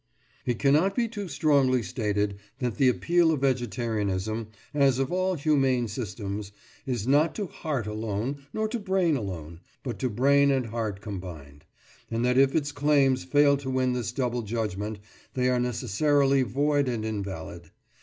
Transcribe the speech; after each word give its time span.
It 0.47 0.57
cannot 0.57 0.95
be 0.95 1.07
too 1.07 1.27
strongly 1.27 1.83
stated 1.83 2.39
that 2.57 2.77
the 2.77 2.89
appeal 2.89 3.29
of 3.31 3.41
vegetarianism, 3.41 4.47
as 4.73 4.97
of 4.97 5.11
all 5.11 5.35
humane 5.35 5.87
systems, 5.87 6.51
is 6.87 7.05
not 7.05 7.35
to 7.35 7.45
heart 7.45 7.85
alone, 7.85 8.47
nor 8.51 8.67
to 8.69 8.79
brain 8.79 9.15
alone, 9.15 9.59
but 9.83 9.99
to 9.99 10.09
brain 10.09 10.49
and 10.49 10.65
heart 10.65 11.01
combined, 11.01 11.65
and 12.09 12.25
that 12.25 12.39
if 12.39 12.55
its 12.55 12.71
claims 12.71 13.25
fail 13.25 13.57
to 13.57 13.69
win 13.69 13.93
this 13.93 14.11
double 14.11 14.41
judgment 14.41 14.97
they 15.35 15.49
are 15.49 15.59
necessarily 15.59 16.41
void 16.41 16.87
and 16.89 17.05
invalid. 17.05 17.69